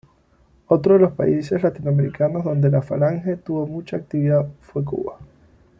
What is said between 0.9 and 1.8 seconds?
de los países